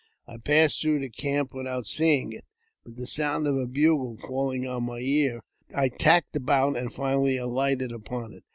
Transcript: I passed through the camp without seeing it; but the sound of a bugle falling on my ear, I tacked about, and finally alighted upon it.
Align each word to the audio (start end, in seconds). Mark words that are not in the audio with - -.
I 0.25 0.37
passed 0.37 0.81
through 0.81 0.97
the 1.01 1.11
camp 1.11 1.53
without 1.53 1.85
seeing 1.85 2.33
it; 2.33 2.43
but 2.83 2.95
the 2.97 3.05
sound 3.05 3.45
of 3.45 3.55
a 3.55 3.67
bugle 3.67 4.17
falling 4.17 4.65
on 4.65 4.81
my 4.81 4.97
ear, 4.97 5.41
I 5.75 5.89
tacked 5.89 6.35
about, 6.35 6.75
and 6.75 6.91
finally 6.91 7.37
alighted 7.37 7.91
upon 7.91 8.33
it. 8.33 8.43